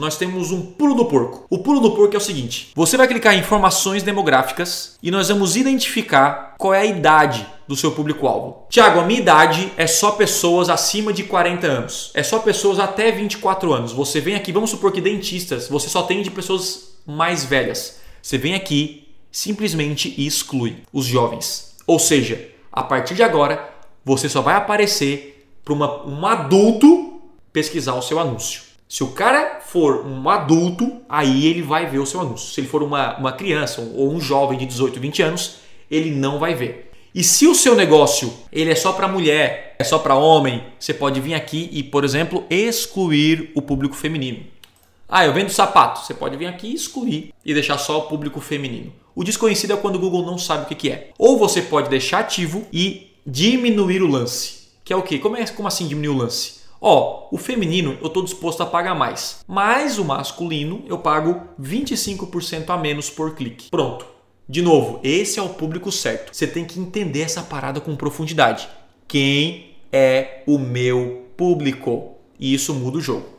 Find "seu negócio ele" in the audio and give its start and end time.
37.54-38.70